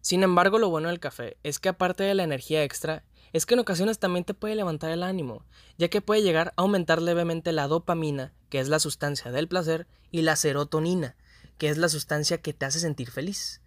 Sin 0.00 0.22
embargo, 0.22 0.58
lo 0.58 0.70
bueno 0.70 0.88
del 0.88 1.00
café 1.00 1.36
es 1.42 1.58
que 1.58 1.68
aparte 1.68 2.02
de 2.02 2.14
la 2.14 2.22
energía 2.22 2.64
extra, 2.64 3.04
es 3.34 3.44
que 3.44 3.52
en 3.52 3.60
ocasiones 3.60 3.98
también 3.98 4.24
te 4.24 4.32
puede 4.32 4.54
levantar 4.54 4.90
el 4.90 5.02
ánimo, 5.02 5.44
ya 5.76 5.88
que 5.88 6.00
puede 6.00 6.22
llegar 6.22 6.54
a 6.56 6.62
aumentar 6.62 7.02
levemente 7.02 7.52
la 7.52 7.68
dopamina, 7.68 8.32
que 8.48 8.58
es 8.58 8.70
la 8.70 8.78
sustancia 8.78 9.32
del 9.32 9.48
placer, 9.48 9.86
y 10.10 10.22
la 10.22 10.36
serotonina, 10.36 11.14
que 11.58 11.68
es 11.68 11.76
la 11.76 11.88
sustancia 11.88 12.38
que 12.38 12.52
te 12.52 12.64
hace 12.64 12.80
sentir 12.80 13.10
feliz. 13.10 13.60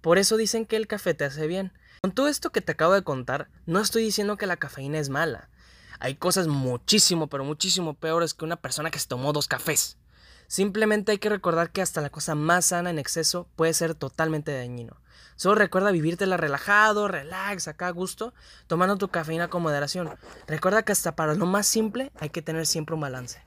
Por 0.00 0.18
eso 0.18 0.36
dicen 0.36 0.66
que 0.66 0.76
el 0.76 0.86
café 0.86 1.14
te 1.14 1.24
hace 1.24 1.46
bien, 1.46 1.72
con 2.02 2.12
todo 2.12 2.28
esto 2.28 2.50
que 2.50 2.60
te 2.60 2.72
acabo 2.72 2.92
de 2.92 3.02
contar, 3.02 3.48
no 3.66 3.80
estoy 3.80 4.04
diciendo 4.04 4.36
que 4.36 4.46
la 4.46 4.56
cafeína 4.56 4.98
es 4.98 5.08
mala. 5.08 5.48
Hay 5.98 6.14
cosas 6.14 6.46
muchísimo, 6.46 7.28
pero 7.28 7.44
muchísimo 7.44 7.94
peores 7.94 8.34
que 8.34 8.44
una 8.44 8.56
persona 8.56 8.90
que 8.90 8.98
se 8.98 9.08
tomó 9.08 9.32
dos 9.32 9.48
cafés. 9.48 9.96
Simplemente 10.46 11.12
hay 11.12 11.18
que 11.18 11.28
recordar 11.28 11.70
que 11.70 11.82
hasta 11.82 12.00
la 12.00 12.10
cosa 12.10 12.34
más 12.34 12.66
sana 12.66 12.90
en 12.90 12.98
exceso 12.98 13.48
puede 13.56 13.74
ser 13.74 13.94
totalmente 13.94 14.56
dañino. 14.56 15.00
Solo 15.34 15.56
recuerda 15.56 15.90
vivírtela 15.90 16.36
relajado, 16.36 17.08
relax, 17.08 17.66
acá 17.68 17.88
a 17.88 17.90
gusto, 17.90 18.32
tomando 18.66 18.96
tu 18.96 19.08
cafeína 19.08 19.48
con 19.48 19.62
moderación. 19.62 20.10
Recuerda 20.46 20.82
que 20.82 20.92
hasta 20.92 21.16
para 21.16 21.34
lo 21.34 21.46
más 21.46 21.66
simple 21.66 22.12
hay 22.20 22.30
que 22.30 22.42
tener 22.42 22.66
siempre 22.66 22.94
un 22.94 23.00
balance. 23.00 23.45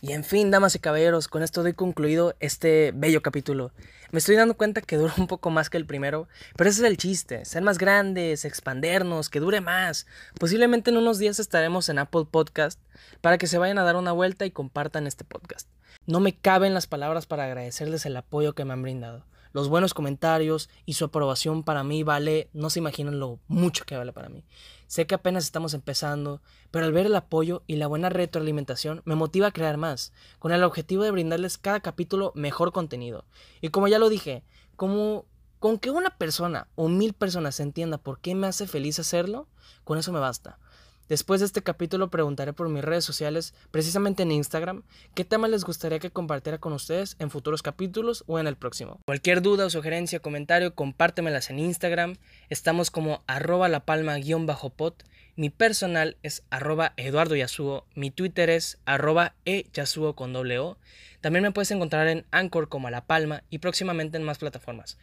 Y 0.00 0.12
en 0.12 0.22
fin, 0.22 0.52
damas 0.52 0.76
y 0.76 0.78
caballeros, 0.78 1.26
con 1.26 1.42
esto 1.42 1.64
doy 1.64 1.72
concluido 1.72 2.36
este 2.38 2.92
bello 2.94 3.20
capítulo. 3.20 3.72
Me 4.12 4.20
estoy 4.20 4.36
dando 4.36 4.56
cuenta 4.56 4.80
que 4.80 4.96
dura 4.96 5.12
un 5.18 5.26
poco 5.26 5.50
más 5.50 5.70
que 5.70 5.76
el 5.76 5.86
primero, 5.86 6.28
pero 6.56 6.70
ese 6.70 6.82
es 6.82 6.88
el 6.88 6.96
chiste, 6.96 7.44
ser 7.44 7.62
más 7.62 7.78
grandes, 7.78 8.44
expandernos, 8.44 9.28
que 9.28 9.40
dure 9.40 9.60
más. 9.60 10.06
Posiblemente 10.38 10.90
en 10.90 10.98
unos 10.98 11.18
días 11.18 11.40
estaremos 11.40 11.88
en 11.88 11.98
Apple 11.98 12.26
Podcast 12.30 12.80
para 13.20 13.38
que 13.38 13.48
se 13.48 13.58
vayan 13.58 13.78
a 13.78 13.82
dar 13.82 13.96
una 13.96 14.12
vuelta 14.12 14.46
y 14.46 14.52
compartan 14.52 15.08
este 15.08 15.24
podcast. 15.24 15.68
No 16.06 16.20
me 16.20 16.36
caben 16.36 16.74
las 16.74 16.86
palabras 16.86 17.26
para 17.26 17.44
agradecerles 17.46 18.06
el 18.06 18.16
apoyo 18.16 18.54
que 18.54 18.64
me 18.64 18.74
han 18.74 18.82
brindado 18.82 19.24
los 19.52 19.68
buenos 19.68 19.94
comentarios 19.94 20.68
y 20.84 20.94
su 20.94 21.06
aprobación 21.06 21.62
para 21.64 21.82
mí 21.82 22.02
vale, 22.02 22.48
no 22.52 22.70
se 22.70 22.78
imaginan 22.78 23.18
lo 23.18 23.40
mucho 23.48 23.84
que 23.84 23.96
vale 23.96 24.12
para 24.12 24.28
mí. 24.28 24.44
Sé 24.88 25.06
que 25.06 25.14
apenas 25.14 25.44
estamos 25.44 25.74
empezando, 25.74 26.40
pero 26.70 26.86
al 26.86 26.92
ver 26.92 27.04
el 27.06 27.14
apoyo 27.14 27.62
y 27.66 27.76
la 27.76 27.86
buena 27.86 28.08
retroalimentación 28.08 29.02
me 29.04 29.14
motiva 29.14 29.48
a 29.48 29.52
crear 29.52 29.76
más, 29.76 30.14
con 30.38 30.50
el 30.50 30.64
objetivo 30.64 31.02
de 31.04 31.10
brindarles 31.10 31.58
cada 31.58 31.80
capítulo 31.80 32.32
mejor 32.34 32.72
contenido. 32.72 33.26
Y 33.60 33.68
como 33.68 33.86
ya 33.86 33.98
lo 33.98 34.08
dije, 34.08 34.44
como 34.76 35.26
con 35.58 35.78
que 35.78 35.90
una 35.90 36.16
persona 36.16 36.68
o 36.74 36.88
mil 36.88 37.12
personas 37.12 37.60
entienda 37.60 37.98
por 37.98 38.20
qué 38.20 38.34
me 38.34 38.46
hace 38.46 38.66
feliz 38.66 38.98
hacerlo, 38.98 39.46
con 39.84 39.98
eso 39.98 40.10
me 40.10 40.20
basta. 40.20 40.58
Después 41.08 41.40
de 41.40 41.46
este 41.46 41.62
capítulo 41.62 42.10
preguntaré 42.10 42.52
por 42.52 42.68
mis 42.68 42.84
redes 42.84 43.04
sociales, 43.04 43.54
precisamente 43.70 44.24
en 44.24 44.32
Instagram, 44.32 44.82
qué 45.14 45.24
tema 45.24 45.48
les 45.48 45.64
gustaría 45.64 45.98
que 45.98 46.10
compartiera 46.10 46.58
con 46.58 46.74
ustedes 46.74 47.16
en 47.18 47.30
futuros 47.30 47.62
capítulos 47.62 48.24
o 48.26 48.38
en 48.38 48.46
el 48.46 48.56
próximo. 48.56 49.00
Cualquier 49.06 49.40
duda 49.40 49.64
o 49.64 49.70
sugerencia 49.70 50.18
o 50.18 50.22
comentario, 50.22 50.74
compártemelas 50.74 51.48
en 51.48 51.60
Instagram. 51.60 52.16
Estamos 52.50 52.90
como 52.90 53.22
arroba 53.26 53.68
la 53.68 53.86
palma-pot. 53.86 55.02
Mi 55.36 55.50
personal 55.50 56.16
es 56.22 56.42
arroba 56.50 56.92
Eduardo 56.96 57.36
Yasuo. 57.36 57.86
Mi 57.94 58.10
Twitter 58.10 58.50
es 58.50 58.78
arroba 58.84 59.34
eyasuo 59.46 60.14
con 60.14 60.32
doble 60.32 60.58
O. 60.58 60.76
También 61.20 61.42
me 61.42 61.52
puedes 61.52 61.70
encontrar 61.70 62.08
en 62.08 62.26
Anchor 62.32 62.68
como 62.68 62.90
La 62.90 63.06
Palma 63.06 63.44
y 63.48 63.58
próximamente 63.58 64.18
en 64.18 64.24
más 64.24 64.38
plataformas. 64.38 64.98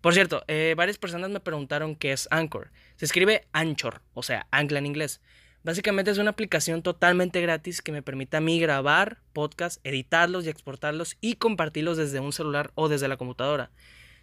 Por 0.00 0.14
cierto, 0.14 0.44
eh, 0.48 0.74
varias 0.76 0.98
personas 0.98 1.30
me 1.30 1.40
preguntaron 1.40 1.96
qué 1.96 2.12
es 2.12 2.28
Anchor. 2.30 2.70
Se 2.96 3.04
escribe 3.04 3.46
Anchor, 3.52 4.02
o 4.14 4.22
sea, 4.22 4.46
Ancla 4.50 4.78
en 4.78 4.86
inglés. 4.86 5.20
Básicamente 5.62 6.10
es 6.10 6.18
una 6.18 6.30
aplicación 6.30 6.82
totalmente 6.82 7.40
gratis 7.40 7.82
que 7.82 7.92
me 7.92 8.02
permite 8.02 8.36
a 8.36 8.40
mí 8.40 8.60
grabar 8.60 9.18
podcasts, 9.32 9.80
editarlos 9.84 10.46
y 10.46 10.48
exportarlos 10.48 11.16
y 11.20 11.34
compartirlos 11.34 11.96
desde 11.96 12.20
un 12.20 12.32
celular 12.32 12.70
o 12.74 12.88
desde 12.88 13.08
la 13.08 13.16
computadora. 13.16 13.70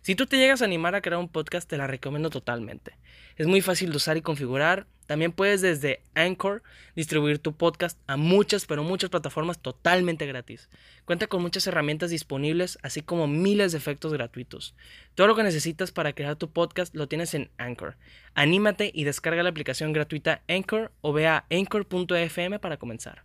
Si 0.03 0.15
tú 0.15 0.25
te 0.25 0.35
llegas 0.35 0.61
a 0.61 0.65
animar 0.65 0.95
a 0.95 1.01
crear 1.01 1.17
un 1.17 1.29
podcast, 1.29 1.69
te 1.69 1.77
la 1.77 1.87
recomiendo 1.87 2.29
totalmente. 2.29 2.97
Es 3.37 3.47
muy 3.47 3.61
fácil 3.61 3.91
de 3.91 3.95
usar 3.95 4.17
y 4.17 4.21
configurar. 4.21 4.85
También 5.05 5.31
puedes 5.31 5.61
desde 5.61 6.01
Anchor 6.13 6.61
distribuir 6.93 7.39
tu 7.39 7.55
podcast 7.55 7.97
a 8.05 8.17
muchas, 8.17 8.65
pero 8.65 8.83
muchas 8.83 9.09
plataformas 9.09 9.59
totalmente 9.59 10.25
gratis. 10.25 10.69
Cuenta 11.05 11.27
con 11.27 11.41
muchas 11.41 11.67
herramientas 11.67 12.09
disponibles, 12.09 12.77
así 12.83 13.01
como 13.01 13.27
miles 13.27 13.71
de 13.71 13.77
efectos 13.77 14.11
gratuitos. 14.11 14.75
Todo 15.15 15.27
lo 15.27 15.35
que 15.37 15.43
necesitas 15.43 15.93
para 15.93 16.11
crear 16.11 16.35
tu 16.35 16.51
podcast 16.51 16.93
lo 16.93 17.07
tienes 17.07 17.33
en 17.33 17.49
Anchor. 17.57 17.95
Anímate 18.33 18.91
y 18.93 19.05
descarga 19.05 19.41
la 19.41 19.51
aplicación 19.51 19.93
gratuita 19.93 20.41
Anchor 20.49 20.91
o 20.99 21.13
ve 21.13 21.27
a 21.27 21.45
anchor.fm 21.49 22.59
para 22.59 22.75
comenzar. 22.75 23.23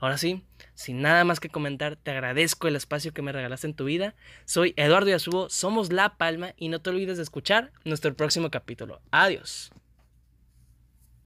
Ahora 0.00 0.16
sí, 0.16 0.42
sin 0.74 1.02
nada 1.02 1.24
más 1.24 1.40
que 1.40 1.50
comentar, 1.50 1.96
te 1.96 2.10
agradezco 2.10 2.68
el 2.68 2.76
espacio 2.76 3.12
que 3.12 3.20
me 3.20 3.32
regalaste 3.32 3.66
en 3.66 3.74
tu 3.74 3.84
vida. 3.84 4.14
Soy 4.46 4.72
Eduardo 4.76 5.10
Yasubo, 5.10 5.50
somos 5.50 5.92
La 5.92 6.16
Palma 6.16 6.54
y 6.56 6.68
no 6.68 6.80
te 6.80 6.88
olvides 6.88 7.18
de 7.18 7.22
escuchar 7.22 7.70
nuestro 7.84 8.14
próximo 8.14 8.50
capítulo. 8.50 9.02
Adiós. 9.10 9.70